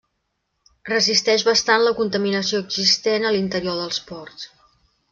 Resisteix 0.89 1.43
bastant 1.49 1.85
la 1.89 1.93
contaminació 2.01 2.65
existent 2.65 3.29
a 3.31 3.37
l'interior 3.39 3.81
dels 3.85 4.05
ports. 4.13 4.53